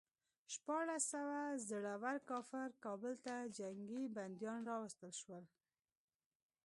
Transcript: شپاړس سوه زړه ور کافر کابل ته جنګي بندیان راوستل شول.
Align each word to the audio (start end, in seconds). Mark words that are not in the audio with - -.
شپاړس 0.53 1.03
سوه 1.13 1.39
زړه 1.69 1.93
ور 2.03 2.17
کافر 2.31 2.67
کابل 2.85 3.13
ته 3.25 3.35
جنګي 3.57 4.03
بندیان 4.15 4.59
راوستل 4.71 5.11
شول. 5.21 5.43